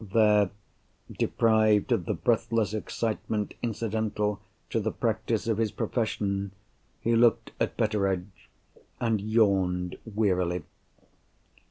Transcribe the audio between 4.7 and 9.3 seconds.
to the practice of his profession, he looked at Betteredge—and